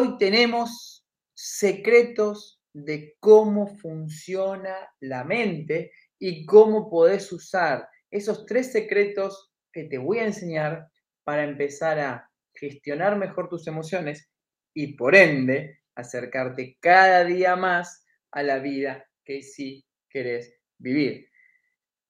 hoy 0.00 0.16
tenemos 0.16 1.06
secretos 1.34 2.62
de 2.72 3.16
cómo 3.20 3.66
funciona 3.66 4.74
la 5.00 5.24
mente 5.24 5.92
y 6.18 6.46
cómo 6.46 6.88
podés 6.88 7.30
usar 7.32 7.86
esos 8.10 8.46
tres 8.46 8.72
secretos 8.72 9.52
que 9.70 9.84
te 9.84 9.98
voy 9.98 10.20
a 10.20 10.24
enseñar 10.24 10.88
para 11.22 11.44
empezar 11.44 11.98
a 11.98 12.30
gestionar 12.54 13.16
mejor 13.18 13.50
tus 13.50 13.66
emociones 13.66 14.30
y 14.72 14.94
por 14.94 15.14
ende 15.14 15.80
acercarte 15.94 16.78
cada 16.80 17.22
día 17.24 17.54
más 17.56 18.06
a 18.30 18.42
la 18.42 18.58
vida 18.58 19.04
que 19.22 19.42
sí 19.42 19.84
querés 20.08 20.54
vivir. 20.78 21.28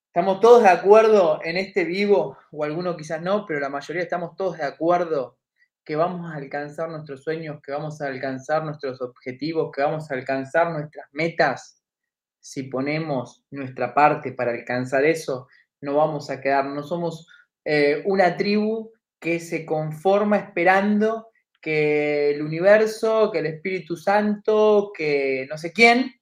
¿Estamos 0.07 0.39
todos 0.39 0.63
de 0.63 0.69
acuerdo 0.69 1.41
en 1.43 1.57
este 1.57 1.85
vivo? 1.85 2.39
O 2.53 2.63
algunos 2.63 2.97
quizás 2.97 3.21
no, 3.21 3.47
pero 3.47 3.59
la 3.59 3.69
mayoría 3.69 4.03
estamos 4.03 4.37
todos 4.37 4.59
de 4.59 4.65
acuerdo 4.65 5.40
que 5.85 5.97
vamos 5.97 6.31
a 6.31 6.37
alcanzar 6.37 6.89
nuestros 6.89 7.23
sueños, 7.23 7.61
que 7.63 7.73
vamos 7.73 8.01
a 8.01 8.07
alcanzar 8.07 8.65
nuestros 8.65 9.01
objetivos, 9.01 9.71
que 9.75 9.83
vamos 9.83 10.11
a 10.11 10.15
alcanzar 10.15 10.71
nuestras 10.73 11.07
metas. 11.13 11.83
Si 12.39 12.65
ponemos 12.65 13.45
nuestra 13.51 13.95
parte 13.95 14.33
para 14.33 14.53
alcanzar 14.53 15.05
eso, 15.05 15.49
no 15.81 15.95
vamos 15.97 16.31
a 16.31 16.41
quedar, 16.41 16.67
no 16.67 16.83
somos 16.83 17.27
eh, 17.65 18.03
una 18.07 18.37
tribu 18.37 18.93
que 19.19 19.41
se 19.41 19.67
conforma 19.67 20.37
esperando 20.39 21.29
que 21.61 22.31
el 22.31 22.43
universo, 22.43 23.31
que 23.31 23.41
el 23.41 23.47
Espíritu 23.47 23.97
Santo, 23.97 24.93
que 24.97 25.47
no 25.51 25.59
sé 25.59 25.73
quién, 25.73 26.15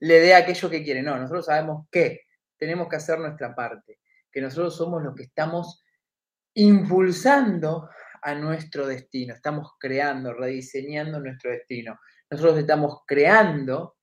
le 0.00 0.20
dé 0.20 0.34
aquello 0.34 0.70
que 0.70 0.84
quiere. 0.84 1.02
No, 1.02 1.18
nosotros 1.18 1.46
sabemos 1.46 1.86
que 1.90 2.22
tenemos 2.56 2.88
que 2.88 2.96
hacer 2.96 3.18
nuestra 3.18 3.54
parte, 3.54 3.98
que 4.30 4.40
nosotros 4.40 4.76
somos 4.76 5.02
los 5.02 5.14
que 5.14 5.24
estamos 5.24 5.82
impulsando 6.54 7.88
a 8.24 8.34
nuestro 8.34 8.86
destino, 8.86 9.34
estamos 9.34 9.72
creando, 9.78 10.32
rediseñando 10.32 11.20
nuestro 11.20 11.50
destino. 11.50 12.00
Nosotros 12.30 12.58
estamos 12.58 13.02
creando 13.06 13.98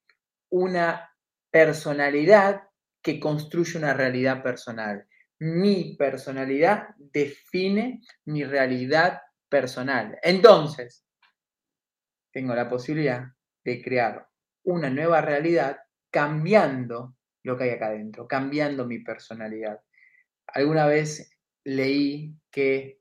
una 0.52 1.10
personalidad 1.50 2.62
que 3.02 3.20
construye 3.20 3.80
una 3.80 3.96
realidad 3.96 4.44
personal. 4.44 5.08
Mi 5.40 5.96
personalidad 5.98 6.90
define 6.98 8.02
mi 8.26 8.44
realidad 8.44 9.22
personal. 9.50 10.18
Entonces, 10.22 11.04
tengo 12.32 12.54
la 12.54 12.70
posibilidad 12.70 13.24
de 13.66 13.82
crear 13.82 14.28
una 14.64 14.92
nueva 14.92 15.22
realidad 15.22 15.80
cambiando 16.12 17.16
lo 17.44 17.58
que 17.58 17.64
hay 17.64 17.70
acá 17.72 17.88
adentro, 17.88 18.28
cambiando 18.28 18.86
mi 18.86 19.00
personalidad. 19.00 19.80
Alguna 20.46 20.86
vez 20.86 21.36
leí 21.64 22.36
que 22.52 23.01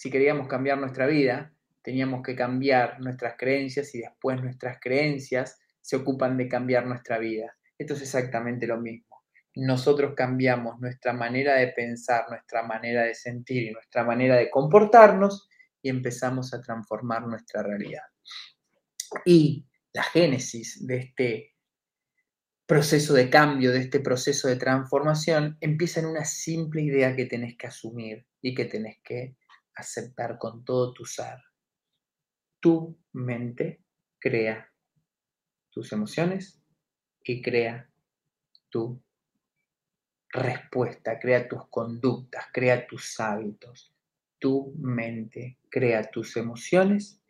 si 0.00 0.10
queríamos 0.10 0.48
cambiar 0.48 0.78
nuestra 0.78 1.06
vida, 1.06 1.52
teníamos 1.82 2.22
que 2.22 2.34
cambiar 2.34 2.98
nuestras 3.00 3.34
creencias 3.36 3.94
y 3.94 3.98
después 3.98 4.40
nuestras 4.40 4.78
creencias 4.80 5.60
se 5.82 5.96
ocupan 5.96 6.38
de 6.38 6.48
cambiar 6.48 6.86
nuestra 6.86 7.18
vida. 7.18 7.54
Esto 7.76 7.92
es 7.92 8.00
exactamente 8.00 8.66
lo 8.66 8.80
mismo. 8.80 9.22
Nosotros 9.56 10.14
cambiamos 10.16 10.80
nuestra 10.80 11.12
manera 11.12 11.56
de 11.56 11.68
pensar, 11.68 12.24
nuestra 12.30 12.62
manera 12.62 13.02
de 13.02 13.14
sentir 13.14 13.64
y 13.64 13.72
nuestra 13.72 14.02
manera 14.02 14.36
de 14.36 14.48
comportarnos 14.48 15.50
y 15.82 15.90
empezamos 15.90 16.54
a 16.54 16.62
transformar 16.62 17.26
nuestra 17.26 17.62
realidad. 17.62 18.04
Y 19.26 19.66
la 19.92 20.04
génesis 20.04 20.86
de 20.86 20.96
este 20.96 21.56
proceso 22.64 23.12
de 23.12 23.28
cambio, 23.28 23.70
de 23.70 23.80
este 23.80 24.00
proceso 24.00 24.48
de 24.48 24.56
transformación, 24.56 25.58
empieza 25.60 26.00
en 26.00 26.06
una 26.06 26.24
simple 26.24 26.80
idea 26.80 27.14
que 27.14 27.26
tenés 27.26 27.58
que 27.58 27.66
asumir 27.66 28.24
y 28.40 28.54
que 28.54 28.64
tenés 28.64 28.96
que 29.04 29.36
aceptar 29.80 30.38
con 30.38 30.64
todo 30.64 30.92
tu 30.92 31.04
ser. 31.04 31.38
Tu 32.60 32.98
mente 33.12 33.82
crea 34.18 34.70
tus 35.70 35.92
emociones 35.92 36.62
y 37.22 37.42
crea 37.42 37.90
tu 38.68 39.02
respuesta, 40.32 41.18
crea 41.18 41.48
tus 41.48 41.68
conductas, 41.68 42.46
crea 42.52 42.86
tus 42.86 43.18
hábitos. 43.18 43.94
Tu 44.38 44.74
mente 44.78 45.58
crea 45.68 46.10
tus 46.10 46.36
emociones 46.36 47.20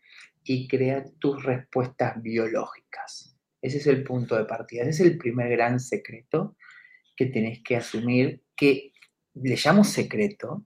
y 0.45 0.69
crea 0.69 1.05
tus 1.19 1.43
respuestas 1.43 2.23
biológicas. 2.23 3.37
Ese 3.61 3.79
es 3.79 3.87
el 3.87 4.05
punto 4.05 4.37
de 4.37 4.45
partida, 4.45 4.83
ese 4.83 5.05
es 5.05 5.11
el 5.11 5.19
primer 5.19 5.51
gran 5.51 5.81
secreto 5.81 6.57
que 7.17 7.27
tenés 7.27 7.63
que 7.63 7.77
asumir, 7.77 8.43
que 8.57 8.93
le 9.35 9.57
llamo 9.57 9.85
secreto 9.85 10.65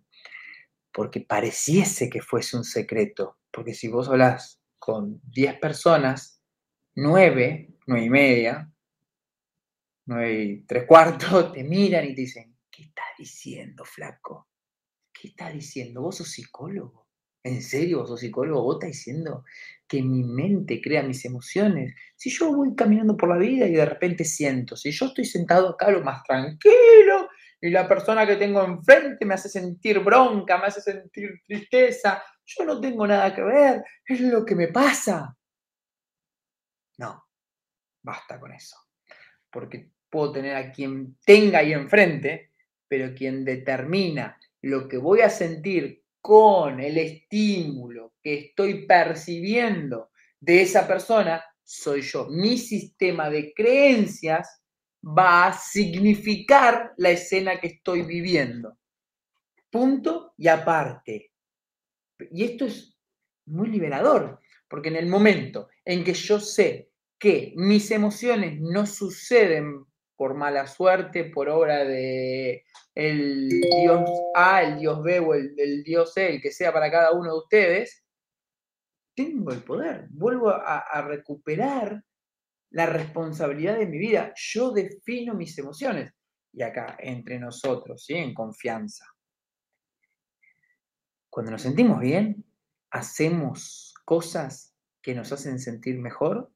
porque 0.94 1.20
pareciese 1.20 2.08
que 2.08 2.22
fuese 2.22 2.56
un 2.56 2.62
secreto, 2.62 3.38
porque 3.50 3.74
si 3.74 3.88
vos 3.88 4.08
hablas 4.08 4.60
con 4.78 5.20
10 5.24 5.58
personas, 5.58 6.40
9, 6.94 7.74
9 7.88 8.06
y 8.06 8.10
media, 8.10 8.72
9 10.06 10.42
y 10.42 10.60
tres 10.66 10.84
cuartos, 10.86 11.52
te 11.52 11.64
miran 11.64 12.04
y 12.04 12.14
te 12.14 12.20
dicen, 12.20 12.56
¿qué 12.70 12.84
estás 12.84 13.06
diciendo, 13.18 13.84
flaco? 13.84 14.48
¿Qué 15.12 15.28
estás 15.28 15.52
diciendo? 15.52 16.00
¿Vos 16.00 16.18
sos 16.18 16.30
psicólogo? 16.30 17.08
¿En 17.42 17.60
serio 17.60 17.98
vos 17.98 18.08
sos 18.08 18.20
psicólogo? 18.20 18.62
¿Vos 18.62 18.76
estás 18.76 18.90
diciendo 18.90 19.44
que 19.88 20.00
mi 20.00 20.22
mente 20.22 20.80
crea 20.80 21.02
mis 21.02 21.24
emociones? 21.24 21.94
Si 22.14 22.30
yo 22.30 22.54
voy 22.54 22.74
caminando 22.76 23.16
por 23.16 23.28
la 23.28 23.36
vida 23.36 23.66
y 23.66 23.72
de 23.72 23.84
repente 23.84 24.24
siento, 24.24 24.76
si 24.76 24.92
yo 24.92 25.06
estoy 25.06 25.24
sentado 25.24 25.70
acá 25.70 25.90
lo 25.90 26.02
más 26.02 26.22
tranquilo 26.22 26.83
y 27.64 27.70
la 27.70 27.88
persona 27.88 28.26
que 28.26 28.36
tengo 28.36 28.62
enfrente 28.62 29.24
me 29.24 29.32
hace 29.32 29.48
sentir 29.48 30.00
bronca, 30.00 30.58
me 30.58 30.66
hace 30.66 30.82
sentir 30.82 31.40
tristeza, 31.46 32.22
yo 32.44 32.62
no 32.62 32.78
tengo 32.78 33.06
nada 33.06 33.34
que 33.34 33.40
ver, 33.40 33.82
es 34.04 34.20
lo 34.20 34.44
que 34.44 34.54
me 34.54 34.68
pasa. 34.68 35.34
No, 36.98 37.24
basta 38.02 38.38
con 38.38 38.52
eso. 38.52 38.76
Porque 39.50 39.92
puedo 40.10 40.32
tener 40.32 40.54
a 40.56 40.70
quien 40.70 41.16
tenga 41.24 41.60
ahí 41.60 41.72
enfrente, 41.72 42.50
pero 42.86 43.14
quien 43.14 43.46
determina 43.46 44.38
lo 44.60 44.86
que 44.86 44.98
voy 44.98 45.22
a 45.22 45.30
sentir 45.30 46.04
con 46.20 46.80
el 46.80 46.98
estímulo 46.98 48.12
que 48.22 48.40
estoy 48.40 48.86
percibiendo 48.86 50.10
de 50.38 50.60
esa 50.60 50.86
persona, 50.86 51.42
soy 51.62 52.02
yo. 52.02 52.26
Mi 52.28 52.58
sistema 52.58 53.30
de 53.30 53.54
creencias 53.54 54.63
va 55.04 55.48
a 55.48 55.52
significar 55.52 56.94
la 56.96 57.10
escena 57.10 57.60
que 57.60 57.68
estoy 57.68 58.02
viviendo. 58.02 58.78
Punto 59.70 60.34
y 60.36 60.48
aparte. 60.48 61.32
Y 62.30 62.44
esto 62.44 62.66
es 62.66 62.96
muy 63.46 63.68
liberador, 63.68 64.40
porque 64.68 64.88
en 64.88 64.96
el 64.96 65.06
momento 65.06 65.68
en 65.84 66.04
que 66.04 66.14
yo 66.14 66.40
sé 66.40 66.90
que 67.18 67.52
mis 67.56 67.90
emociones 67.90 68.60
no 68.60 68.86
suceden 68.86 69.84
por 70.16 70.34
mala 70.34 70.66
suerte, 70.66 71.24
por 71.24 71.48
obra 71.48 71.84
de 71.84 72.64
el 72.94 73.48
Dios 73.48 74.08
A, 74.34 74.62
el 74.62 74.78
Dios 74.78 75.02
B 75.02 75.18
o 75.18 75.34
el, 75.34 75.82
Dios 75.82 76.12
C, 76.14 76.28
el 76.28 76.40
que 76.40 76.52
sea 76.52 76.72
para 76.72 76.90
cada 76.90 77.12
uno 77.12 77.32
de 77.32 77.38
ustedes, 77.38 78.04
tengo 79.14 79.52
el 79.52 79.62
poder, 79.62 80.06
vuelvo 80.10 80.50
a, 80.50 81.02
recuperar 81.02 82.02
la 82.74 82.86
responsabilidad 82.86 83.78
de 83.78 83.86
mi 83.86 83.98
vida. 83.98 84.32
Yo 84.36 84.72
defino 84.72 85.34
mis 85.34 85.56
emociones. 85.58 86.12
Y 86.52 86.62
acá, 86.62 86.96
entre 86.98 87.38
nosotros, 87.38 88.04
¿sí? 88.04 88.14
en 88.14 88.34
confianza. 88.34 89.04
Cuando 91.30 91.52
nos 91.52 91.62
sentimos 91.62 92.00
bien, 92.00 92.44
hacemos 92.90 93.94
cosas 94.04 94.74
que 95.00 95.14
nos 95.14 95.30
hacen 95.32 95.60
sentir 95.60 95.98
mejor 96.00 96.50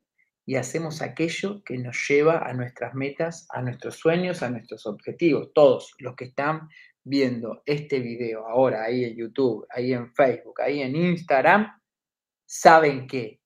y 0.44 0.56
hacemos 0.56 1.02
aquello 1.02 1.62
que 1.62 1.78
nos 1.78 1.96
lleva 2.08 2.48
a 2.48 2.52
nuestras 2.52 2.94
metas, 2.94 3.46
a 3.50 3.62
nuestros 3.62 3.96
sueños, 3.96 4.42
a 4.42 4.50
nuestros 4.50 4.86
objetivos. 4.86 5.52
Todos 5.54 5.94
los 5.98 6.16
que 6.16 6.26
están 6.26 6.68
viendo 7.04 7.62
este 7.64 8.00
video 8.00 8.46
ahora 8.46 8.84
ahí 8.84 9.04
en 9.04 9.16
YouTube, 9.16 9.66
ahí 9.70 9.92
en 9.92 10.12
Facebook, 10.14 10.60
ahí 10.62 10.82
en 10.82 10.96
Instagram, 10.96 11.68
saben 12.44 13.06
que 13.06 13.38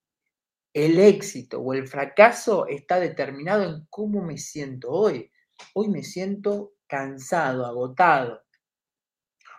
el 0.74 0.98
éxito 0.98 1.60
o 1.60 1.74
el 1.74 1.86
fracaso 1.86 2.66
está 2.66 2.98
determinado 2.98 3.64
en 3.64 3.86
cómo 3.90 4.22
me 4.22 4.38
siento 4.38 4.90
hoy. 4.90 5.30
Hoy 5.74 5.88
me 5.88 6.02
siento 6.02 6.74
cansado, 6.86 7.66
agotado. 7.66 8.42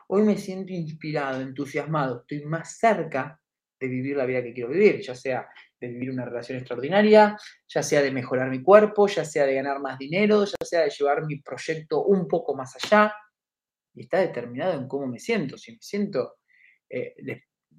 Hoy 0.08 0.24
me 0.24 0.38
siento 0.38 0.74
inspirado, 0.74 1.42
entusiasmado. 1.42 2.22
Estoy 2.22 2.46
más 2.46 2.78
cerca 2.78 3.40
de 3.80 3.88
vivir 3.88 4.18
la 4.18 4.26
vida 4.26 4.42
que 4.42 4.54
quiero 4.54 4.70
vivir, 4.70 5.02
ya 5.02 5.16
sea 5.16 5.48
de 5.80 5.88
vivir 5.88 6.12
una 6.12 6.26
relación 6.26 6.58
extraordinaria, 6.58 7.38
ya 7.68 7.84
sea 7.84 8.02
de 8.02 8.12
mejorar 8.12 8.50
mi 8.50 8.64
cuerpo, 8.64 9.08
ya 9.08 9.26
sea 9.26 9.46
de 9.46 9.56
ganar 9.56 9.80
más 9.82 10.00
dinero, 10.00 10.46
ya 10.46 10.66
sea 10.66 10.82
de 10.82 10.90
llevar 10.90 11.26
mi 11.26 11.42
proyecto 11.42 12.04
un 12.06 12.28
poco 12.28 12.56
más 12.56 12.76
allá. 12.76 13.14
Y 13.94 14.04
está 14.04 14.20
determinado 14.20 14.74
en 14.80 14.88
cómo 14.88 15.08
me 15.08 15.20
siento. 15.20 15.58
Si 15.58 15.74
me 15.74 15.82
siento, 15.82 16.38
eh, 16.90 17.14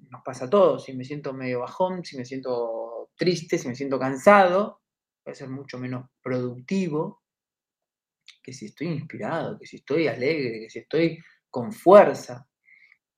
nos 0.09 0.21
pasa 0.23 0.45
a 0.45 0.49
todos, 0.49 0.85
si 0.85 0.93
me 0.93 1.03
siento 1.03 1.33
medio 1.33 1.61
bajón, 1.61 2.03
si 2.05 2.17
me 2.17 2.25
siento 2.25 2.94
triste, 3.15 3.57
si 3.57 3.67
me 3.67 3.75
siento 3.75 3.99
cansado, 3.99 4.81
puede 5.23 5.35
ser 5.35 5.49
mucho 5.49 5.77
menos 5.77 6.09
productivo 6.21 7.23
que 8.43 8.53
si 8.53 8.67
estoy 8.67 8.87
inspirado, 8.87 9.57
que 9.57 9.65
si 9.65 9.77
estoy 9.77 10.07
alegre, 10.07 10.59
que 10.59 10.69
si 10.69 10.79
estoy 10.79 11.19
con 11.49 11.71
fuerza. 11.71 12.47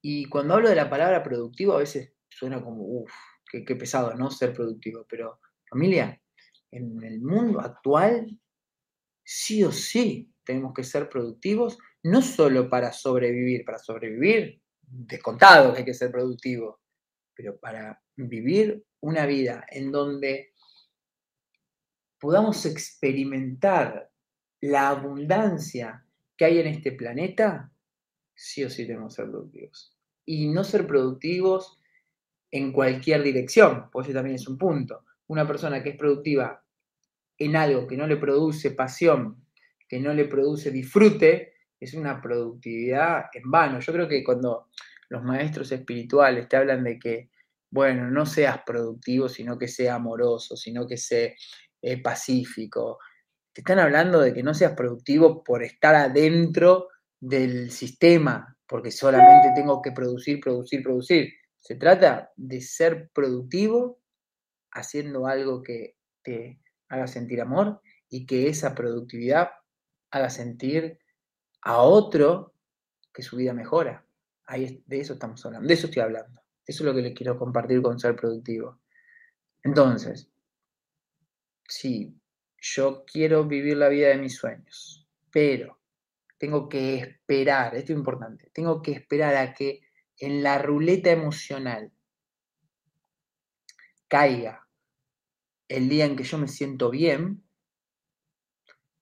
Y 0.02 0.26
cuando 0.26 0.54
hablo 0.54 0.70
de 0.70 0.76
la 0.76 0.90
palabra 0.90 1.22
productivo, 1.22 1.74
a 1.74 1.80
veces 1.80 2.14
suena 2.30 2.64
como, 2.64 2.84
uff, 2.84 3.12
qué, 3.50 3.66
qué 3.66 3.76
pesado, 3.76 4.14
¿no? 4.16 4.32
Ser 4.32 4.54
productivo, 4.54 5.06
pero 5.10 5.40
familia, 5.70 6.22
en 6.72 7.04
el 7.04 7.22
mundo 7.22 7.60
actual, 7.60 8.40
sí 9.24 9.64
o 9.64 9.72
sí 9.72 10.32
tenemos 10.44 10.74
que 10.74 10.84
ser 10.84 11.10
productivos, 11.10 11.78
no 12.04 12.22
solo 12.22 12.70
para 12.70 12.94
sobrevivir, 12.94 13.66
para 13.66 13.80
sobrevivir, 13.80 14.62
descontado 14.82 15.74
que 15.74 15.80
hay 15.80 15.86
que 15.86 15.94
ser 15.94 16.12
productivo, 16.12 16.80
pero 17.36 17.60
para 17.60 18.02
vivir 18.18 18.84
una 19.00 19.26
vida 19.26 19.66
en 19.70 19.92
donde 19.92 20.54
podamos 22.20 22.66
experimentar 22.66 24.10
la 24.62 24.90
abundancia 24.90 26.04
que 26.36 26.46
hay 26.46 26.60
en 26.60 26.68
este 26.68 26.92
planeta, 26.92 27.72
sí 28.34 28.64
o 28.64 28.70
sí 28.70 28.86
tenemos 28.86 29.16
que 29.16 29.22
ser 29.22 29.32
productivos. 29.32 29.98
Y 30.26 30.48
no 30.48 30.64
ser 30.64 30.86
productivos 30.88 31.80
en 32.52 32.72
cualquier 32.72 33.24
dirección, 33.24 33.90
pues 33.92 34.08
ese 34.08 34.14
también 34.14 34.36
es 34.36 34.48
un 34.48 34.58
punto. 34.58 35.06
Una 35.28 35.48
persona 35.48 35.84
que 35.84 35.90
es 35.90 35.98
productiva 35.98 36.64
en 37.38 37.56
algo 37.56 37.88
que 37.88 37.98
no 37.98 38.08
le 38.08 38.18
produce 38.18 38.72
pasión, 38.72 39.46
que 39.88 40.00
no 40.00 40.14
le 40.14 40.26
produce 40.26 40.72
disfrute, 40.72 41.54
es 41.80 41.94
una 41.94 42.22
productividad 42.22 43.26
en 43.34 43.50
vano. 43.50 43.80
Yo 43.80 43.94
creo 43.94 44.08
que 44.08 44.24
cuando 44.24 44.70
los 45.10 45.24
maestros 45.24 45.72
espirituales 45.72 46.48
te 46.48 46.58
hablan 46.58 46.84
de 46.84 47.00
que, 47.00 47.30
bueno, 47.70 48.10
no 48.10 48.26
seas 48.26 48.62
productivo, 48.66 49.30
sino 49.30 49.58
que 49.58 49.68
sea 49.68 49.96
amoroso, 49.96 50.56
sino 50.56 50.88
que 50.88 50.98
sea 50.98 51.32
eh, 51.82 52.02
pacífico, 52.02 53.00
te 53.58 53.62
están 53.62 53.80
hablando 53.80 54.20
de 54.20 54.36
que 54.36 54.44
no 54.44 54.54
seas 54.54 54.74
productivo 54.74 55.44
por 55.44 55.64
estar 55.64 55.96
adentro 55.96 56.90
del 57.20 57.72
sistema, 57.72 58.56
porque 58.68 58.92
solamente 58.92 59.52
tengo 59.56 59.82
que 59.82 59.92
producir, 59.92 60.40
producir, 60.40 60.84
producir. 60.84 61.34
Se 61.60 61.74
trata 61.74 62.32
de 62.36 62.62
ser 62.62 63.10
productivo 63.12 64.00
haciendo 64.72 65.26
algo 65.26 65.64
que 65.64 65.96
te 66.22 66.62
haga 66.88 67.08
sentir 67.08 67.42
amor 67.42 67.82
y 68.10 68.28
que 68.28 68.48
esa 68.48 68.76
productividad 68.76 69.50
haga 70.12 70.30
sentir 70.30 71.00
a 71.64 71.82
otro 71.82 72.54
que 73.12 73.24
su 73.24 73.38
vida 73.38 73.54
mejora. 73.54 74.06
De 74.48 75.00
eso 75.00 75.14
estamos 75.14 75.44
hablando, 75.48 75.68
de 75.68 75.74
eso 75.74 75.88
estoy 75.88 76.04
hablando. 76.04 76.42
Eso 76.68 76.84
es 76.84 76.86
lo 76.86 76.94
que 76.94 77.02
les 77.02 77.16
quiero 77.16 77.40
compartir 77.40 77.82
con 77.82 77.98
ser 77.98 78.16
productivo. 78.16 78.82
Entonces, 79.64 80.30
sí, 81.68 82.14
yo 82.60 83.06
quiero 83.06 83.46
vivir 83.46 83.78
la 83.78 83.88
vida 83.88 84.10
de 84.10 84.18
mis 84.18 84.36
sueños, 84.36 85.08
pero 85.32 85.80
tengo 86.38 86.68
que 86.68 86.96
esperar, 86.96 87.76
esto 87.76 87.94
es 87.94 87.98
importante, 87.98 88.52
tengo 88.54 88.82
que 88.82 88.92
esperar 88.92 89.36
a 89.36 89.54
que 89.54 89.82
en 90.18 90.44
la 90.44 90.58
ruleta 90.58 91.10
emocional 91.10 91.92
caiga 94.08 94.68
el 95.70 95.88
día 95.90 96.06
en 96.06 96.16
que 96.16 96.24
yo 96.24 96.38
me 96.38 96.48
siento 96.48 96.90
bien, 96.90 97.44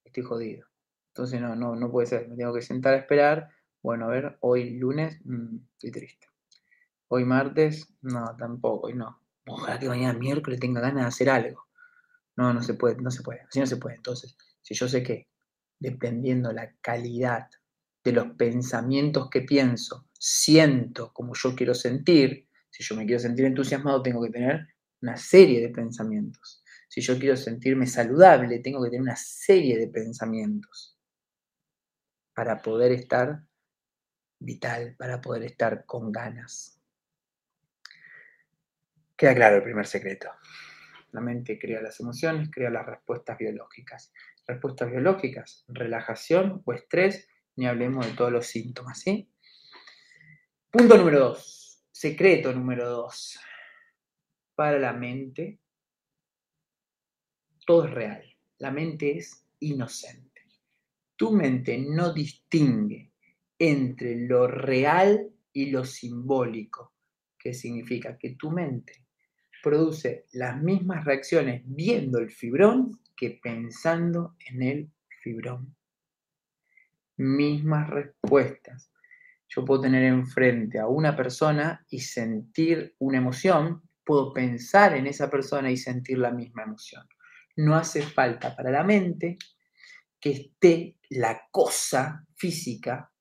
estoy 0.04 0.24
jodido. 0.24 0.68
Entonces 1.10 1.42
no, 1.42 1.56
no, 1.56 1.76
no 1.76 1.92
puede 1.92 2.08
ser, 2.08 2.28
me 2.28 2.36
tengo 2.36 2.54
que 2.54 2.62
sentar 2.62 2.94
a 2.94 2.98
esperar. 2.98 3.50
Bueno, 3.82 4.06
a 4.06 4.10
ver, 4.10 4.38
hoy 4.42 4.72
lunes, 4.72 5.20
mm, 5.24 5.58
estoy 5.74 5.92
triste. 5.92 6.28
Hoy 7.08 7.24
martes, 7.26 7.88
no, 8.02 8.36
tampoco, 8.38 8.90
y 8.90 8.94
no. 8.94 9.22
Ojalá 9.48 9.80
que 9.80 9.88
mañana 9.88 10.18
miércoles 10.18 10.60
tenga 10.60 10.82
ganas 10.82 11.04
de 11.04 11.08
hacer 11.08 11.30
algo. 11.30 11.66
No, 12.36 12.54
no 12.54 12.62
se 12.62 12.74
puede, 12.74 12.96
no 13.02 13.12
se 13.12 13.22
puede, 13.22 13.42
así 13.42 13.60
no 13.60 13.68
se 13.68 13.78
puede. 13.78 13.96
Entonces, 13.96 14.36
si 14.62 14.74
yo 14.74 14.88
sé 14.88 15.04
que 15.04 15.28
dependiendo 15.80 16.52
la 16.52 16.74
calidad 16.82 17.48
de 18.04 18.12
los 18.12 18.28
pensamientos 18.32 19.30
que 19.30 19.42
pienso, 19.42 20.08
siento 20.14 21.12
como 21.14 21.34
yo 21.36 21.56
quiero 21.56 21.74
sentir, 21.74 22.48
si 22.70 22.84
yo 22.84 22.96
me 22.96 23.06
quiero 23.06 23.20
sentir 23.20 23.46
entusiasmado, 23.46 24.02
tengo 24.02 24.24
que 24.24 24.32
tener 24.32 24.68
una 25.02 25.18
serie 25.18 25.62
de 25.62 25.70
pensamientos. 25.70 26.64
Si 26.90 27.02
yo 27.02 27.18
quiero 27.20 27.38
sentirme 27.38 27.88
saludable, 27.88 28.60
tengo 28.60 28.84
que 28.84 28.90
tener 28.90 29.02
una 29.02 29.16
serie 29.16 29.78
de 29.78 29.88
pensamientos 29.88 30.98
para 32.34 32.62
poder 32.62 32.92
estar 32.92 33.44
vital, 34.40 34.96
para 34.98 35.22
poder 35.22 35.44
estar 35.44 35.86
con 35.86 36.12
ganas. 36.12 36.75
Queda 39.18 39.34
claro 39.34 39.58
el 39.58 39.64
primer 39.64 39.88
secreto. 39.88 40.30
La 41.12 41.22
mente 41.22 41.58
crea 41.58 41.82
las 41.82 42.00
emociones, 42.02 42.50
crea 42.52 42.70
las 42.70 42.86
respuestas 42.86 43.38
biológicas. 43.38 44.12
Respuestas 44.46 44.92
biológicas, 44.92 45.64
relajación 45.70 46.62
o 46.66 46.74
estrés, 46.74 47.30
ni 47.56 47.66
hablemos 47.66 48.06
de 48.06 48.14
todos 48.14 48.32
los 48.32 48.46
síntomas, 48.46 49.00
¿sí? 49.00 49.30
Punto 50.70 50.98
número 50.98 51.20
dos, 51.20 51.82
secreto 51.90 52.52
número 52.52 52.90
dos. 52.90 53.40
Para 54.54 54.78
la 54.78 54.92
mente, 54.92 55.60
todo 57.66 57.86
es 57.86 57.92
real. 57.92 58.38
La 58.58 58.72
mente 58.72 59.18
es 59.18 59.46
inocente. 59.60 60.42
Tu 61.16 61.32
mente 61.32 61.78
no 61.78 62.14
distingue 62.14 63.14
entre 63.58 64.28
lo 64.28 64.48
real 64.48 65.32
y 65.54 65.68
lo 65.68 65.86
simbólico, 65.86 66.92
¿Qué 67.38 67.54
significa 67.54 68.18
que 68.18 68.32
tu 68.32 68.52
mente 68.52 69.05
produce 69.66 70.28
las 70.34 70.62
mismas 70.62 71.06
reacciones 71.06 71.64
viendo 71.66 72.20
el 72.20 72.30
fibrón 72.30 73.00
que 73.18 73.40
pensando 73.42 74.36
en 74.48 74.62
el 74.62 74.92
fibrón. 75.24 75.76
Mismas 77.18 77.90
respuestas. 77.90 78.92
Yo 79.48 79.66
puedo 79.66 79.82
tener 79.82 80.04
enfrente 80.04 80.78
a 80.78 80.86
una 80.86 81.16
persona 81.16 81.84
y 81.90 82.00
sentir 82.02 82.94
una 83.00 83.18
emoción, 83.18 83.82
puedo 84.04 84.32
pensar 84.34 84.96
en 84.96 85.08
esa 85.08 85.32
persona 85.32 85.72
y 85.72 85.78
sentir 85.78 86.20
la 86.20 86.30
misma 86.30 86.62
emoción. 86.62 87.08
No 87.56 87.74
hace 87.74 88.04
falta 88.04 88.56
para 88.56 88.70
la 88.70 88.84
mente 88.84 89.40
que 90.20 90.30
esté 90.30 91.00
la 91.10 91.42
cosa 91.50 92.24
física 92.36 93.12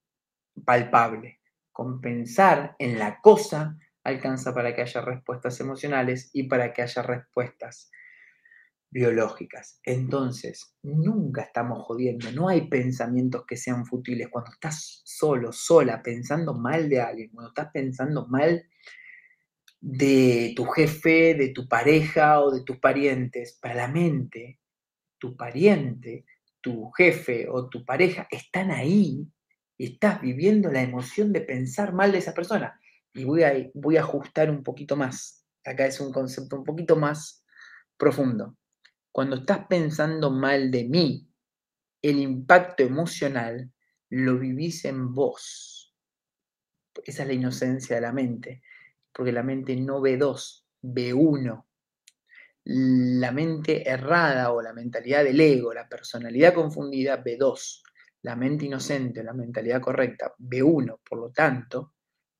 palpable. 0.62 1.41
Con 1.73 2.02
pensar 2.02 2.76
en 2.79 2.99
la 2.99 3.19
cosa 3.23 3.79
alcanza 4.04 4.54
para 4.54 4.74
que 4.74 4.82
haya 4.82 5.00
respuestas 5.00 5.58
emocionales 5.60 6.30
y 6.32 6.44
para 6.44 6.72
que 6.72 6.82
haya 6.82 7.02
respuestas 7.02 7.90
biológicas. 8.90 9.80
Entonces, 9.82 10.76
nunca 10.82 11.42
estamos 11.42 11.84
jodiendo, 11.84 12.30
no 12.30 12.48
hay 12.48 12.68
pensamientos 12.68 13.44
que 13.46 13.56
sean 13.56 13.84
futiles. 13.86 14.28
Cuando 14.28 14.52
estás 14.52 15.02
solo, 15.04 15.52
sola, 15.52 16.02
pensando 16.02 16.54
mal 16.54 16.88
de 16.88 17.00
alguien, 17.00 17.30
cuando 17.32 17.48
estás 17.48 17.70
pensando 17.72 18.28
mal 18.28 18.68
de 19.80 20.52
tu 20.54 20.64
jefe, 20.66 21.34
de 21.34 21.48
tu 21.48 21.66
pareja 21.66 22.40
o 22.40 22.52
de 22.52 22.62
tus 22.62 22.78
parientes, 22.78 23.58
para 23.60 23.74
la 23.74 23.88
mente, 23.88 24.60
tu 25.19 25.36
pariente, 25.36 26.24
tu 26.60 26.90
jefe 26.93 27.48
o 27.50 27.69
tu 27.69 27.84
pareja 27.84 28.29
están 28.31 28.70
ahí 28.70 29.26
y 29.76 29.94
estás 29.94 30.20
viviendo 30.20 30.70
la 30.70 30.82
emoción 30.82 31.32
de 31.32 31.40
pensar 31.40 31.93
mal 31.93 32.12
de 32.12 32.19
esa 32.19 32.32
persona 32.32 32.81
y 33.14 33.24
voy 33.24 33.44
a, 33.44 33.54
voy 33.74 33.96
a 33.96 34.00
ajustar 34.00 34.50
un 34.50 34.62
poquito 34.62 34.96
más. 34.96 35.46
Acá 35.64 35.86
es 35.86 36.00
un 36.00 36.12
concepto 36.12 36.56
un 36.56 36.64
poquito 36.64 36.96
más 36.96 37.44
profundo. 37.96 38.56
Cuando 39.12 39.36
estás 39.36 39.66
pensando 39.68 40.30
mal 40.30 40.70
de 40.70 40.84
mí, 40.84 41.28
el 42.02 42.18
impacto 42.18 42.82
emocional 42.82 43.72
lo 44.10 44.38
vivís 44.38 44.84
en 44.84 45.14
vos. 45.14 45.94
Esa 47.04 47.22
es 47.22 47.28
la 47.28 47.34
inocencia 47.34 47.96
de 47.96 48.02
la 48.02 48.12
mente, 48.12 48.62
porque 49.12 49.32
la 49.32 49.42
mente 49.42 49.76
no 49.76 50.00
ve 50.00 50.16
dos, 50.16 50.66
ve 50.82 51.14
uno. 51.14 51.68
La 52.64 53.30
mente 53.30 53.88
errada 53.88 54.52
o 54.52 54.60
la 54.60 54.72
mentalidad 54.72 55.22
del 55.22 55.40
ego, 55.40 55.72
la 55.72 55.88
personalidad 55.88 56.54
confundida, 56.54 57.16
ve 57.18 57.36
dos. 57.36 57.82
La 58.22 58.36
mente 58.36 58.66
inocente, 58.66 59.22
la 59.22 59.34
mentalidad 59.34 59.80
correcta, 59.80 60.34
ve 60.38 60.62
uno. 60.62 61.00
Por 61.08 61.18
lo 61.18 61.30
tanto, 61.30 61.94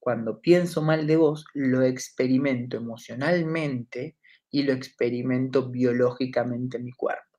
cuando 0.05 0.39
pienso 0.39 0.83
mal 0.83 1.07
de 1.07 1.17
vos, 1.17 1.47
lo 1.55 1.81
experimento 1.81 2.77
emocionalmente 2.77 4.19
y 4.51 4.63
lo 4.63 4.75
experimento 4.75 5.71
biológicamente 5.71 6.77
en 6.77 6.85
mi 6.85 6.93
cuerpo. 6.93 7.39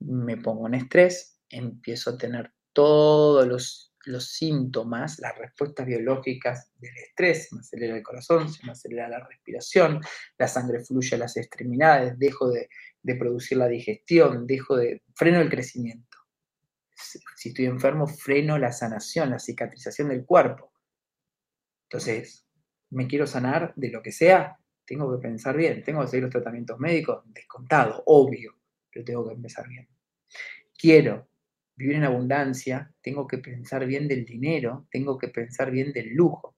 Me 0.00 0.36
pongo 0.36 0.66
en 0.66 0.74
estrés, 0.74 1.40
empiezo 1.48 2.10
a 2.10 2.18
tener 2.18 2.52
todos 2.74 3.48
los, 3.48 3.94
los 4.04 4.28
síntomas, 4.28 5.18
las 5.18 5.38
respuestas 5.38 5.86
biológicas 5.86 6.70
del 6.76 6.94
estrés, 6.94 7.50
me 7.54 7.60
acelera 7.60 7.96
el 7.96 8.02
corazón, 8.02 8.52
se 8.52 8.66
me 8.66 8.72
acelera 8.72 9.08
la 9.08 9.26
respiración, 9.26 10.02
la 10.36 10.46
sangre 10.46 10.84
fluye 10.84 11.16
a 11.16 11.20
las 11.20 11.38
extremidades, 11.38 12.18
dejo 12.18 12.50
de, 12.50 12.68
de 13.02 13.14
producir 13.14 13.56
la 13.56 13.66
digestión, 13.66 14.46
dejo 14.46 14.76
de, 14.76 15.02
freno 15.14 15.40
el 15.40 15.48
crecimiento. 15.48 16.18
Si 16.94 17.48
estoy 17.48 17.64
enfermo, 17.64 18.06
freno 18.06 18.58
la 18.58 18.72
sanación, 18.72 19.30
la 19.30 19.38
cicatrización 19.38 20.10
del 20.10 20.26
cuerpo 20.26 20.73
entonces, 21.94 22.44
me 22.90 23.06
quiero 23.06 23.24
sanar 23.24 23.72
de 23.76 23.88
lo 23.88 24.02
que 24.02 24.10
sea, 24.10 24.58
tengo 24.84 25.14
que 25.14 25.22
pensar 25.22 25.56
bien, 25.56 25.84
tengo 25.84 26.00
que 26.00 26.08
seguir 26.08 26.24
los 26.24 26.32
tratamientos 26.32 26.76
médicos, 26.80 27.22
descontado, 27.26 28.02
obvio, 28.06 28.56
pero 28.90 29.04
tengo 29.04 29.28
que 29.28 29.34
empezar 29.34 29.68
bien. 29.68 29.86
Quiero 30.76 31.28
vivir 31.76 31.94
en 31.94 32.02
abundancia, 32.02 32.92
tengo 33.00 33.28
que 33.28 33.38
pensar 33.38 33.86
bien 33.86 34.08
del 34.08 34.24
dinero, 34.24 34.88
tengo 34.90 35.16
que 35.16 35.28
pensar 35.28 35.70
bien 35.70 35.92
del 35.92 36.12
lujo. 36.14 36.56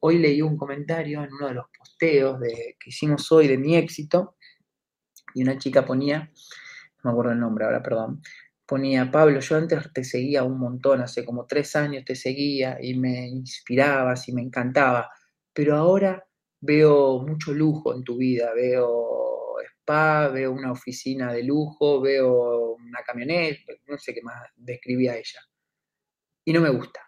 hoy 0.00 0.18
leí 0.18 0.42
un 0.42 0.58
comentario 0.58 1.24
en 1.24 1.32
uno 1.32 1.48
de 1.48 1.54
los 1.54 1.66
posteos 1.76 2.38
de, 2.38 2.76
que 2.78 2.90
hicimos 2.90 3.32
hoy 3.32 3.48
de 3.48 3.56
mi 3.56 3.76
éxito 3.76 4.36
y 5.32 5.42
una 5.42 5.56
chica 5.56 5.86
ponía, 5.86 6.30
no 7.02 7.04
me 7.04 7.10
acuerdo 7.12 7.32
el 7.32 7.40
nombre 7.40 7.64
ahora, 7.64 7.82
perdón, 7.82 8.20
ponía, 8.66 9.10
Pablo, 9.10 9.40
yo 9.40 9.56
antes 9.56 9.92
te 9.92 10.04
seguía 10.04 10.44
un 10.44 10.58
montón, 10.58 11.00
hace 11.00 11.24
como 11.24 11.46
tres 11.46 11.76
años 11.76 12.04
te 12.04 12.16
seguía 12.16 12.78
y 12.80 12.94
me 12.94 13.28
inspirabas 13.28 14.28
y 14.28 14.32
me 14.32 14.42
encantaba, 14.42 15.10
pero 15.52 15.76
ahora 15.76 16.26
veo 16.60 17.20
mucho 17.20 17.54
lujo 17.54 17.94
en 17.94 18.02
tu 18.04 18.16
vida, 18.16 18.52
veo 18.54 19.56
spa, 19.80 20.28
veo 20.28 20.52
una 20.52 20.72
oficina 20.72 21.32
de 21.32 21.44
lujo, 21.44 22.00
veo 22.00 22.74
una 22.74 23.02
camioneta, 23.02 23.72
no 23.86 23.96
sé 23.98 24.12
qué 24.12 24.22
más 24.22 24.50
describía 24.56 25.16
ella. 25.16 25.40
Y 26.44 26.52
no 26.52 26.60
me 26.60 26.70
gusta. 26.70 27.00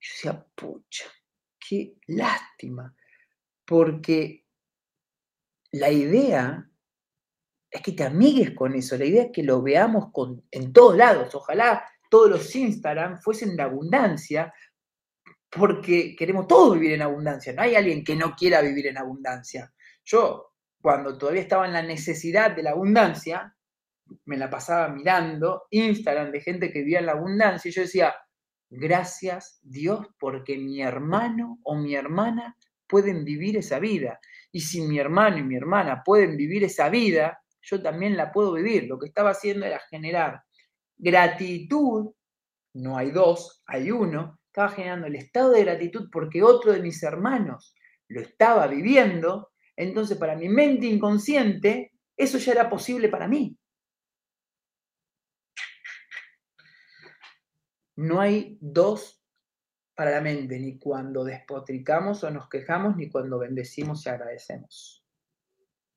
Yo 0.00 0.12
decía, 0.12 0.46
pucha, 0.54 1.04
qué 1.58 1.96
lástima, 2.06 2.94
porque 3.64 4.44
la 5.72 5.90
idea 5.90 6.67
es 7.70 7.82
que 7.82 7.92
te 7.92 8.04
amigues 8.04 8.52
con 8.52 8.74
eso, 8.74 8.96
la 8.96 9.04
idea 9.04 9.24
es 9.24 9.30
que 9.32 9.42
lo 9.42 9.62
veamos 9.62 10.10
con, 10.12 10.42
en 10.50 10.72
todos 10.72 10.96
lados, 10.96 11.34
ojalá 11.34 11.84
todos 12.10 12.30
los 12.30 12.56
Instagram 12.56 13.20
fuesen 13.20 13.56
de 13.56 13.62
abundancia, 13.62 14.52
porque 15.50 16.14
queremos 16.16 16.46
todos 16.46 16.74
vivir 16.74 16.92
en 16.92 17.02
abundancia, 17.02 17.52
no 17.52 17.62
hay 17.62 17.74
alguien 17.74 18.04
que 18.04 18.16
no 18.16 18.34
quiera 18.34 18.60
vivir 18.60 18.86
en 18.86 18.98
abundancia. 18.98 19.72
Yo, 20.04 20.52
cuando 20.80 21.18
todavía 21.18 21.42
estaba 21.42 21.66
en 21.66 21.72
la 21.72 21.82
necesidad 21.82 22.54
de 22.54 22.62
la 22.62 22.70
abundancia, 22.70 23.54
me 24.24 24.36
la 24.36 24.48
pasaba 24.48 24.88
mirando 24.88 25.64
Instagram 25.70 26.30
de 26.30 26.40
gente 26.40 26.72
que 26.72 26.80
vivía 26.80 27.00
en 27.00 27.06
la 27.06 27.12
abundancia 27.12 27.68
y 27.68 27.72
yo 27.72 27.82
decía, 27.82 28.14
gracias 28.70 29.60
Dios 29.62 30.06
porque 30.18 30.56
mi 30.56 30.80
hermano 30.80 31.58
o 31.62 31.76
mi 31.76 31.94
hermana 31.94 32.56
pueden 32.86 33.24
vivir 33.24 33.56
esa 33.58 33.78
vida. 33.78 34.18
Y 34.50 34.60
si 34.60 34.80
mi 34.80 34.98
hermano 34.98 35.38
y 35.38 35.42
mi 35.42 35.56
hermana 35.56 36.02
pueden 36.02 36.36
vivir 36.36 36.64
esa 36.64 36.88
vida, 36.88 37.42
yo 37.70 37.82
también 37.82 38.16
la 38.16 38.32
puedo 38.32 38.52
vivir. 38.52 38.84
Lo 38.84 38.98
que 38.98 39.06
estaba 39.06 39.30
haciendo 39.30 39.66
era 39.66 39.80
generar 39.90 40.42
gratitud, 40.96 42.12
no 42.74 42.96
hay 42.96 43.10
dos, 43.10 43.62
hay 43.66 43.90
uno, 43.90 44.38
estaba 44.46 44.70
generando 44.70 45.06
el 45.06 45.16
estado 45.16 45.52
de 45.52 45.64
gratitud 45.64 46.08
porque 46.10 46.42
otro 46.42 46.72
de 46.72 46.80
mis 46.80 47.02
hermanos 47.02 47.74
lo 48.08 48.20
estaba 48.20 48.66
viviendo, 48.66 49.52
entonces 49.76 50.18
para 50.18 50.34
mi 50.34 50.48
mente 50.48 50.86
inconsciente 50.86 51.92
eso 52.16 52.38
ya 52.38 52.52
era 52.52 52.68
posible 52.68 53.08
para 53.08 53.28
mí. 53.28 53.56
No 57.96 58.20
hay 58.20 58.56
dos 58.60 59.24
para 59.94 60.12
la 60.12 60.20
mente, 60.20 60.58
ni 60.60 60.78
cuando 60.78 61.24
despotricamos 61.24 62.22
o 62.22 62.30
nos 62.30 62.48
quejamos, 62.48 62.96
ni 62.96 63.10
cuando 63.10 63.40
bendecimos 63.40 64.06
y 64.06 64.08
agradecemos. 64.08 65.04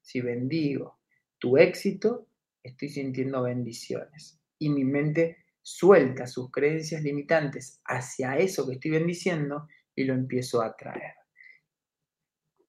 Si 0.01 0.21
bendigo 0.21 1.00
tu 1.41 1.57
éxito, 1.57 2.27
estoy 2.63 2.89
sintiendo 2.89 3.41
bendiciones. 3.41 4.39
Y 4.59 4.69
mi 4.69 4.85
mente 4.85 5.37
suelta 5.61 6.27
sus 6.27 6.51
creencias 6.51 7.01
limitantes 7.01 7.81
hacia 7.85 8.37
eso 8.37 8.67
que 8.67 8.75
estoy 8.75 8.91
bendiciendo 8.91 9.67
y 9.95 10.03
lo 10.03 10.13
empiezo 10.13 10.61
a 10.61 10.67
atraer. 10.67 11.15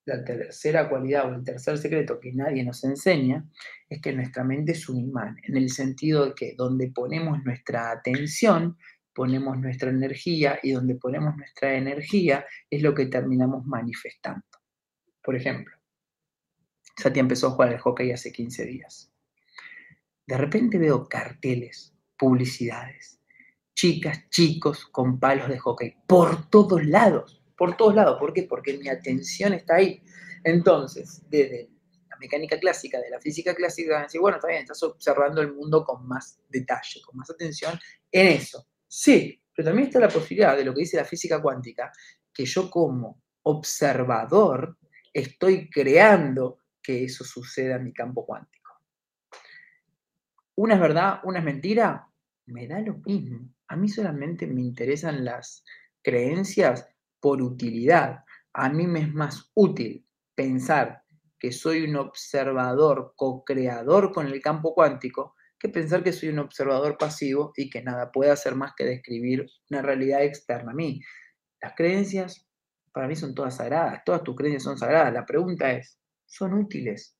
La 0.07 0.25
tercera 0.25 0.89
cualidad 0.89 1.31
o 1.31 1.35
el 1.37 1.45
tercer 1.45 1.79
secreto 1.79 2.19
que 2.19 2.33
nadie 2.33 2.65
nos 2.65 2.83
enseña 2.83 3.47
es 3.89 4.01
que 4.01 4.13
nuestra 4.13 4.43
mente 4.43 4.73
es 4.73 4.89
un 4.89 4.99
imán, 4.99 5.37
en 5.45 5.57
el 5.57 5.69
sentido 5.69 6.27
de 6.27 6.35
que 6.35 6.55
donde 6.57 6.91
ponemos 6.91 7.45
nuestra 7.45 7.93
atención, 7.93 8.79
ponemos 9.15 9.59
nuestra 9.59 9.91
energía 9.91 10.59
y 10.63 10.73
donde 10.73 10.95
ponemos 10.95 11.37
nuestra 11.37 11.75
energía 11.75 12.47
es 12.71 12.83
lo 12.83 12.95
que 12.95 13.07
terminamos 13.07 13.65
manifestando. 13.67 14.47
Por 15.23 15.37
ejemplo, 15.37 15.77
Sati 16.97 17.21
empezó 17.21 17.49
a 17.49 17.51
jugar 17.51 17.71
al 17.71 17.81
hockey 17.81 18.13
hace 18.13 18.33
15 18.33 18.65
días. 18.67 19.13
De 20.27 20.37
repente 20.37 20.79
veo 20.79 21.09
carteles, 21.09 21.95
publicidades, 22.17 23.21
chicas, 23.75 24.29
chicos 24.31 24.87
con 24.87 25.19
palos 25.19 25.49
de 25.49 25.59
hockey, 25.59 25.97
por 26.07 26.49
todos 26.49 26.85
lados, 26.85 27.43
por 27.57 27.77
todos 27.77 27.95
lados. 27.95 28.19
¿Por 28.19 28.33
qué? 28.33 28.45
Porque 28.45 28.79
mi 28.79 28.89
atención 28.89 29.53
está 29.55 29.77
ahí. 29.77 30.03
Entonces, 30.45 31.23
desde 31.29 31.71
la 32.09 32.17
mecánica 32.19 32.59
clásica, 32.59 33.01
de 33.01 33.11
la 33.11 33.21
física 33.21 33.55
clásica, 33.55 34.03
decir, 34.03 34.21
bueno, 34.21 34.37
está 34.37 34.49
bien, 34.49 34.63
estás 34.63 34.83
observando 34.83 35.41
el 35.41 35.53
mundo 35.53 35.85
con 35.85 36.07
más 36.07 36.41
detalle, 36.49 37.01
con 37.05 37.17
más 37.17 37.31
atención 37.31 37.79
en 38.11 38.29
eso. 38.29 38.67
Sí, 38.87 39.43
pero 39.55 39.67
también 39.67 39.89
está 39.89 39.99
la 39.99 40.09
posibilidad 40.09 40.57
de 40.57 40.65
lo 40.65 40.75
que 40.75 40.81
dice 40.81 40.97
la 40.97 41.05
física 41.05 41.41
cuántica, 41.41 41.93
que 42.33 42.45
yo 42.45 42.71
como 42.71 43.23
observador 43.43 44.79
estoy 45.13 45.69
creando 45.69 46.62
que 46.83 47.05
eso 47.05 47.25
suceda 47.25 47.77
en 47.77 47.85
mi 47.85 47.93
campo 47.93 48.27
cuántico. 48.27 48.73
Una 50.57 50.75
es 50.75 50.81
verdad, 50.81 51.21
una 51.25 51.39
es 51.39 51.45
mentira, 51.45 52.09
me 52.47 52.67
da 52.67 52.81
lo 52.81 52.99
mismo. 52.99 53.49
A 53.69 53.77
mí 53.77 53.89
solamente 53.89 54.47
me 54.47 54.61
interesan 54.61 55.25
las 55.25 55.65
creencias 56.03 56.89
por 57.21 57.41
utilidad. 57.41 58.25
A 58.53 58.69
mí 58.69 58.87
me 58.87 59.01
es 59.01 59.15
más 59.15 59.51
útil 59.55 60.07
pensar 60.35 61.05
que 61.39 61.53
soy 61.53 61.85
un 61.85 61.97
observador 61.97 63.15
co-creador 63.17 64.13
con 64.13 64.27
el 64.27 64.41
campo 64.41 64.75
cuántico 64.75 65.35
que 65.59 65.69
pensar 65.69 66.03
que 66.03 66.13
soy 66.13 66.31
un 66.31 66.41
observador 66.41 66.99
pasivo 66.99 67.53
y 67.57 67.71
que 67.71 67.83
nada 67.83 68.11
puede 68.11 68.33
hacer 68.33 68.57
más 68.57 68.73
que 68.77 68.85
describir 68.85 69.47
una 69.71 69.81
realidad 69.81 70.25
externa 70.25 70.73
a 70.73 70.75
mí. 70.75 71.01
Las 71.61 71.75
creencias 71.77 72.49
para 72.93 73.07
mí 73.07 73.15
son 73.15 73.35
todas 73.35 73.57
sagradas, 73.57 74.03
todas 74.05 74.25
tus 74.25 74.35
creencias 74.35 74.65
son 74.65 74.77
sagradas. 74.77 75.13
La 75.13 75.25
pregunta 75.25 75.71
es, 75.71 75.99
son 76.33 76.55
útiles 76.55 77.15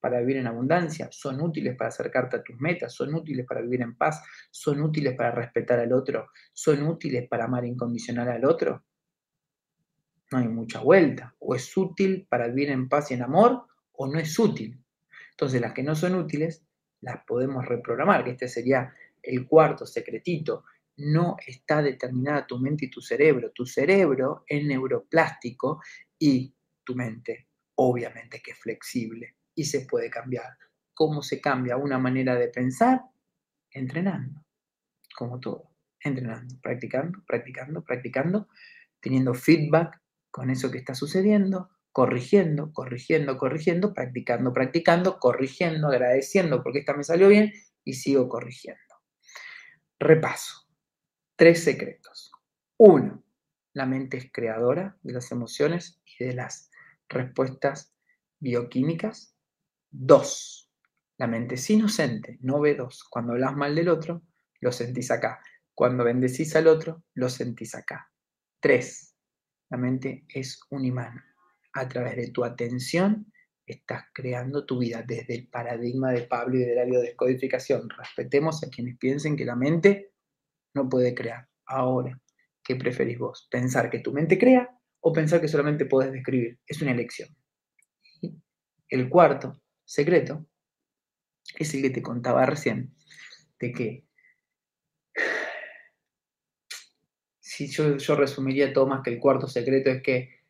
para 0.00 0.20
vivir 0.20 0.38
en 0.38 0.46
abundancia, 0.46 1.08
son 1.12 1.42
útiles 1.42 1.76
para 1.76 1.88
acercarte 1.88 2.36
a 2.36 2.42
tus 2.42 2.58
metas, 2.58 2.94
son 2.94 3.14
útiles 3.14 3.44
para 3.46 3.60
vivir 3.60 3.82
en 3.82 3.94
paz, 3.96 4.22
son 4.50 4.80
útiles 4.80 5.14
para 5.14 5.30
respetar 5.30 5.78
al 5.78 5.92
otro, 5.92 6.28
son 6.54 6.86
útiles 6.86 7.28
para 7.28 7.44
amar 7.44 7.66
incondicional 7.66 8.30
al 8.30 8.46
otro. 8.46 8.82
No 10.32 10.38
hay 10.38 10.48
mucha 10.48 10.80
vuelta. 10.80 11.34
O 11.40 11.54
es 11.54 11.76
útil 11.76 12.26
para 12.30 12.48
vivir 12.48 12.70
en 12.70 12.88
paz 12.88 13.10
y 13.10 13.14
en 13.14 13.22
amor, 13.22 13.66
o 13.92 14.06
no 14.06 14.18
es 14.18 14.38
útil. 14.38 14.82
Entonces 15.32 15.60
las 15.60 15.74
que 15.74 15.82
no 15.82 15.94
son 15.94 16.14
útiles 16.14 16.64
las 17.02 17.22
podemos 17.26 17.66
reprogramar, 17.66 18.24
que 18.24 18.30
este 18.30 18.48
sería 18.48 18.94
el 19.22 19.46
cuarto 19.46 19.84
secretito. 19.84 20.64
No 20.96 21.36
está 21.46 21.82
determinada 21.82 22.46
tu 22.46 22.58
mente 22.58 22.86
y 22.86 22.90
tu 22.90 23.02
cerebro. 23.02 23.50
Tu 23.50 23.66
cerebro 23.66 24.44
es 24.46 24.64
neuroplástico 24.64 25.82
y 26.18 26.54
tu 26.84 26.94
mente 26.94 27.49
obviamente 27.82 28.42
que 28.42 28.50
es 28.50 28.58
flexible 28.58 29.36
y 29.54 29.64
se 29.64 29.86
puede 29.86 30.10
cambiar. 30.10 30.58
¿Cómo 30.92 31.22
se 31.22 31.40
cambia 31.40 31.78
una 31.78 31.98
manera 31.98 32.34
de 32.34 32.48
pensar? 32.48 33.00
Entrenando, 33.70 34.44
como 35.16 35.40
todo, 35.40 35.70
entrenando, 35.98 36.56
practicando, 36.60 37.24
practicando, 37.26 37.82
practicando, 37.82 38.48
teniendo 39.00 39.32
feedback 39.32 39.98
con 40.30 40.50
eso 40.50 40.70
que 40.70 40.76
está 40.76 40.94
sucediendo, 40.94 41.70
corrigiendo, 41.90 42.70
corrigiendo, 42.74 43.38
corrigiendo, 43.38 43.94
practicando, 43.94 44.52
practicando, 44.52 45.18
corrigiendo, 45.18 45.88
agradeciendo 45.88 46.62
porque 46.62 46.80
esta 46.80 46.94
me 46.94 47.02
salió 47.02 47.28
bien 47.28 47.50
y 47.82 47.94
sigo 47.94 48.28
corrigiendo. 48.28 48.94
Repaso. 49.98 50.68
Tres 51.34 51.64
secretos. 51.64 52.30
Uno, 52.76 53.24
la 53.72 53.86
mente 53.86 54.18
es 54.18 54.30
creadora 54.30 54.98
de 55.02 55.14
las 55.14 55.32
emociones 55.32 56.02
y 56.04 56.24
de 56.24 56.34
las 56.34 56.69
respuestas 57.10 57.92
bioquímicas. 58.38 59.36
Dos, 59.90 60.70
la 61.18 61.26
mente 61.26 61.56
es 61.56 61.68
inocente, 61.68 62.38
no 62.40 62.60
ve 62.60 62.74
dos. 62.74 63.04
Cuando 63.04 63.32
hablas 63.32 63.54
mal 63.54 63.74
del 63.74 63.90
otro, 63.90 64.22
lo 64.60 64.72
sentís 64.72 65.10
acá. 65.10 65.42
Cuando 65.74 66.04
bendecís 66.04 66.56
al 66.56 66.66
otro, 66.66 67.04
lo 67.14 67.28
sentís 67.28 67.74
acá. 67.74 68.10
Tres, 68.60 69.14
la 69.68 69.76
mente 69.76 70.24
es 70.28 70.60
un 70.70 70.84
imán. 70.84 71.22
A 71.74 71.88
través 71.88 72.16
de 72.16 72.30
tu 72.30 72.44
atención 72.44 73.32
estás 73.66 74.04
creando 74.12 74.66
tu 74.66 74.78
vida 74.78 75.04
desde 75.06 75.34
el 75.34 75.48
paradigma 75.48 76.10
de 76.12 76.22
Pablo 76.22 76.58
y 76.58 76.64
de 76.64 76.74
la 76.74 76.84
biodescodificación. 76.84 77.88
Respetemos 77.90 78.64
a 78.64 78.68
quienes 78.68 78.98
piensen 78.98 79.36
que 79.36 79.44
la 79.44 79.56
mente 79.56 80.12
no 80.74 80.88
puede 80.88 81.14
crear. 81.14 81.48
Ahora, 81.66 82.20
¿qué 82.64 82.76
preferís 82.76 83.18
vos? 83.18 83.46
¿Pensar 83.50 83.90
que 83.90 84.00
tu 84.00 84.12
mente 84.12 84.38
crea 84.38 84.79
o 85.00 85.12
pensar 85.12 85.40
que 85.40 85.48
solamente 85.48 85.86
puedes 85.86 86.12
describir. 86.12 86.58
Es 86.66 86.80
una 86.82 86.92
elección. 86.92 87.28
el 88.88 89.08
cuarto 89.08 89.60
secreto 89.84 90.46
es 91.56 91.74
el 91.74 91.82
que 91.82 91.90
te 91.90 92.02
contaba 92.02 92.46
recién, 92.46 92.94
de 93.58 93.72
que 93.72 94.04
si 97.40 97.68
yo, 97.68 97.96
yo 97.96 98.14
resumiría 98.14 98.72
todo 98.72 98.86
más 98.86 99.02
que 99.02 99.10
el 99.10 99.20
cuarto 99.20 99.46
secreto 99.48 99.90
es 99.90 100.02
que 100.02 100.40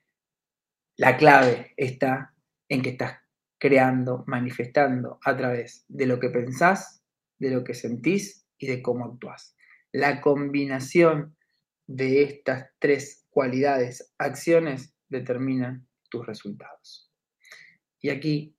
la 0.96 1.16
clave 1.16 1.72
está 1.76 2.34
en 2.68 2.82
que 2.82 2.90
estás 2.90 3.18
creando, 3.58 4.24
manifestando 4.26 5.18
a 5.24 5.36
través 5.36 5.84
de 5.88 6.06
lo 6.06 6.20
que 6.20 6.30
pensás, 6.30 7.02
de 7.38 7.50
lo 7.50 7.64
que 7.64 7.74
sentís 7.74 8.46
y 8.58 8.66
de 8.66 8.82
cómo 8.82 9.06
actúas. 9.06 9.56
La 9.92 10.20
combinación 10.20 11.36
de 11.90 12.22
estas 12.22 12.70
tres 12.78 13.26
cualidades, 13.30 14.14
acciones, 14.16 14.94
determinan 15.08 15.88
tus 16.08 16.24
resultados. 16.24 17.10
Y 18.00 18.10
aquí 18.10 18.56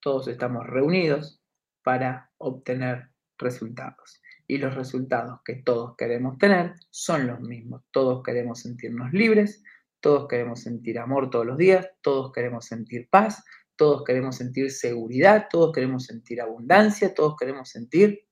todos 0.00 0.26
estamos 0.26 0.66
reunidos 0.66 1.40
para 1.84 2.32
obtener 2.38 3.10
resultados. 3.38 4.20
Y 4.48 4.58
los 4.58 4.74
resultados 4.74 5.40
que 5.44 5.62
todos 5.62 5.94
queremos 5.96 6.38
tener 6.38 6.74
son 6.90 7.28
los 7.28 7.40
mismos. 7.40 7.84
Todos 7.92 8.22
queremos 8.24 8.60
sentirnos 8.60 9.12
libres, 9.12 9.62
todos 10.00 10.26
queremos 10.26 10.60
sentir 10.60 10.98
amor 10.98 11.30
todos 11.30 11.46
los 11.46 11.56
días, 11.56 11.88
todos 12.00 12.32
queremos 12.32 12.66
sentir 12.66 13.08
paz, 13.08 13.44
todos 13.76 14.02
queremos 14.02 14.36
sentir 14.36 14.72
seguridad, 14.72 15.46
todos 15.48 15.72
queremos 15.72 16.04
sentir 16.04 16.40
abundancia, 16.40 17.14
todos 17.14 17.36
queremos 17.38 17.70
sentir 17.70 18.26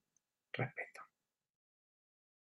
respeto. 0.51 0.90